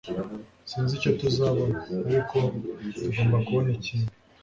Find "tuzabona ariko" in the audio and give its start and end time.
1.21-2.37